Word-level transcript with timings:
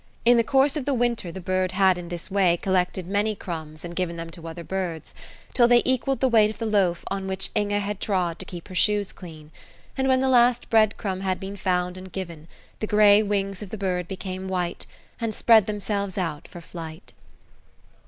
In 0.25 0.35
the 0.37 0.43
course 0.43 0.75
of 0.75 0.85
the 0.85 0.95
winter 0.95 1.31
the 1.31 1.39
bird 1.39 1.73
had 1.73 1.95
in 1.95 2.09
this 2.09 2.31
way 2.31 2.57
collected 2.57 3.05
many 3.05 3.35
crumbs 3.35 3.85
and 3.85 3.95
given 3.95 4.15
them 4.15 4.31
to 4.31 4.47
other 4.47 4.63
birds, 4.63 5.13
till 5.53 5.67
they 5.67 5.83
equalled 5.85 6.21
the 6.21 6.27
weight 6.27 6.49
of 6.49 6.57
the 6.57 6.65
loaf 6.65 7.03
on 7.11 7.27
which 7.27 7.51
Inge 7.53 7.71
had 7.73 7.99
trod 7.99 8.39
to 8.39 8.45
keep 8.45 8.67
her 8.69 8.73
shoes 8.73 9.11
clean; 9.13 9.51
and 9.95 10.07
when 10.07 10.19
the 10.19 10.27
last 10.27 10.71
bread 10.71 10.97
crumb 10.97 11.19
had 11.21 11.39
been 11.39 11.55
found 11.55 11.97
and 11.97 12.11
given, 12.11 12.47
the 12.79 12.87
gray 12.87 13.21
wings 13.21 13.61
of 13.61 13.69
the 13.69 13.77
bird 13.77 14.07
became 14.07 14.47
white, 14.47 14.87
and 15.19 15.35
spread 15.35 15.67
themselves 15.67 16.17
out 16.17 16.47
for 16.47 16.61
flight. 16.61 17.13